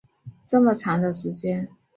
[0.47, 1.69] 这么长的时间